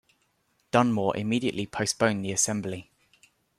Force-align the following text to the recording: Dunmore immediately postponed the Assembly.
Dunmore 0.71 1.15
immediately 1.15 1.67
postponed 1.67 2.25
the 2.25 2.31
Assembly. 2.31 2.89